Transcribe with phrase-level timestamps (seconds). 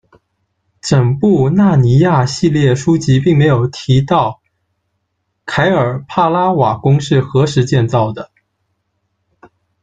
[0.81, 4.41] 整部纳尼亚系列书籍并没有提到
[5.45, 8.31] 凯尔帕拉瓦宫是何时建造的。